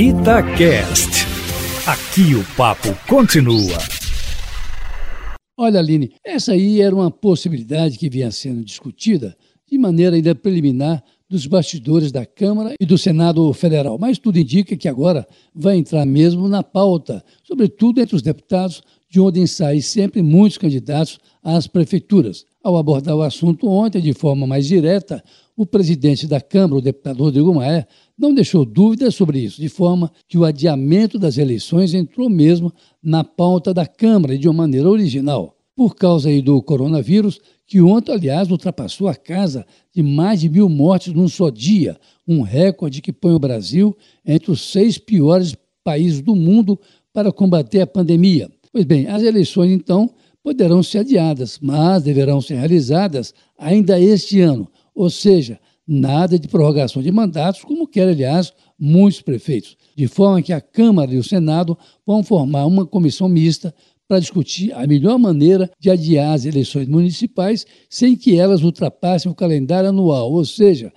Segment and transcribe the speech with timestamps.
[0.00, 1.26] Itacast.
[1.84, 3.76] Aqui o papo continua.
[5.58, 9.36] Olha, Aline, essa aí era uma possibilidade que vinha sendo discutida
[9.68, 13.98] de maneira ainda preliminar dos bastidores da Câmara e do Senado Federal.
[13.98, 18.80] Mas tudo indica que agora vai entrar mesmo na pauta, sobretudo entre os deputados,
[19.10, 22.46] de onde saem sempre muitos candidatos às prefeituras.
[22.62, 25.22] Ao abordar o assunto ontem de forma mais direta,
[25.56, 27.86] o presidente da Câmara, o deputado Rodrigo Maia,
[28.18, 33.22] não deixou dúvidas sobre isso, de forma que o adiamento das eleições entrou mesmo na
[33.22, 35.56] pauta da Câmara de uma maneira original.
[35.76, 39.64] Por causa aí do coronavírus, que ontem, aliás, ultrapassou a casa
[39.94, 44.50] de mais de mil mortes num só dia, um recorde que põe o Brasil entre
[44.50, 46.78] os seis piores países do mundo
[47.12, 48.50] para combater a pandemia.
[48.72, 50.10] Pois bem, as eleições, então,
[50.42, 57.02] poderão ser adiadas, mas deverão ser realizadas ainda este ano, ou seja, nada de prorrogação
[57.02, 61.76] de mandatos, como querem, aliás, muitos prefeitos, de forma que a Câmara e o Senado
[62.06, 63.74] vão formar uma comissão mista
[64.06, 69.34] para discutir a melhor maneira de adiar as eleições municipais sem que elas ultrapassem o
[69.34, 70.92] calendário anual, ou seja,